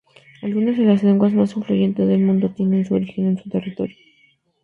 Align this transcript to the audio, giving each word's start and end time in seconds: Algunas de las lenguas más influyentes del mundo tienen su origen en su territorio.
Algunas 0.41 0.77
de 0.79 0.83
las 0.83 1.03
lenguas 1.03 1.31
más 1.33 1.55
influyentes 1.55 2.07
del 2.07 2.21
mundo 2.23 2.49
tienen 2.49 2.83
su 2.85 2.95
origen 2.95 3.27
en 3.27 3.37
su 3.37 3.51
territorio. 3.51 3.97